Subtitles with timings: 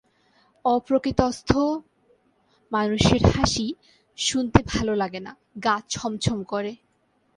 [0.65, 1.49] অপ্রকৃতিস্থ
[2.71, 3.67] মানুষের হাসি
[4.17, 5.31] শুনতে ভাললাগে না,
[5.63, 6.71] গা ছমছম করে।